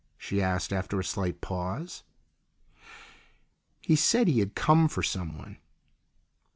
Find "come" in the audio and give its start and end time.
4.55-4.87